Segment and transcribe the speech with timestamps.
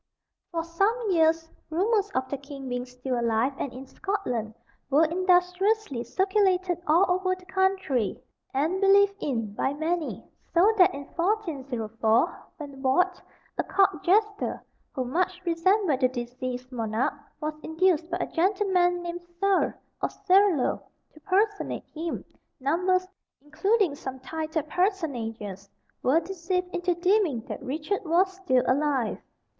[0.51, 4.55] For some years rumours of the king being still alive and in Scotland
[4.89, 8.19] were industriously circulated all over the country,
[8.51, 13.21] and believed in by many; so that in 1404, when Warde,
[13.59, 19.21] a Court jester, who much resembled the deceased monarch, was induced by a gentleman named
[19.39, 19.71] Serle,
[20.01, 20.81] or Serlo,
[21.13, 22.25] to personate him,
[22.59, 23.07] numbers,
[23.39, 25.69] including some titled personages,
[26.01, 29.19] were deceived into deeming that Richard was still alive.